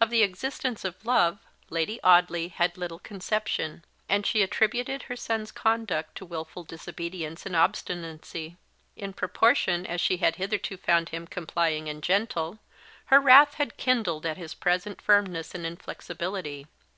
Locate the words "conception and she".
3.00-4.40